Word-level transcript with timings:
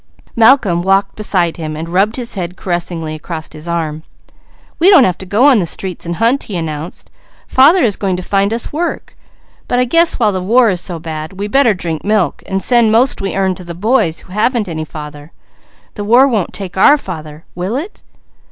Malcolm 0.35 0.81
walked 0.81 1.15
beside 1.15 1.57
him, 1.57 1.75
rubbing 1.75 2.15
his 2.15 2.33
head 2.33 2.57
caressingly 2.57 3.13
across 3.13 3.47
an 3.49 3.69
arm. 3.71 4.01
"We 4.79 4.89
don't 4.89 5.03
have 5.03 5.19
to 5.19 5.27
go 5.27 5.45
on 5.45 5.59
the 5.59 5.67
streets 5.67 6.07
and 6.07 6.15
hunt," 6.15 6.41
he 6.41 6.57
announced. 6.57 7.11
"Father 7.45 7.83
is 7.83 7.97
going 7.97 8.15
to 8.17 8.23
find 8.23 8.51
us 8.51 8.73
work. 8.73 9.15
While 9.67 10.31
the 10.31 10.41
war 10.41 10.71
is 10.71 10.81
so 10.81 10.97
bad, 10.97 11.33
we'll 11.33 11.49
drink 11.75 12.03
milk, 12.03 12.41
and 12.47 12.63
send 12.63 12.91
what 12.91 13.21
we 13.21 13.35
earn 13.35 13.53
to 13.53 13.73
boys 13.75 14.21
who 14.21 14.33
have 14.33 14.55
no 14.55 14.85
father. 14.85 15.33
The 15.93 16.03
war 16.03 16.27
won't 16.27 16.51
take 16.51 16.77
our 16.77 16.97
father, 16.97 17.45
will 17.53 17.75
it?" 17.75 18.01